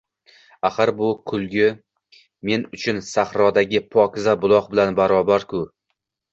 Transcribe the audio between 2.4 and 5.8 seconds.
men uchun sahrodagi pokiza buloq bilan barobar-ku!